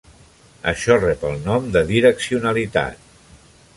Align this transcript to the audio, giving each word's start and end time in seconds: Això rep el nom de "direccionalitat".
Això 0.71 0.95
rep 1.03 1.27
el 1.31 1.37
nom 1.49 1.67
de 1.75 1.83
"direccionalitat". 1.91 3.05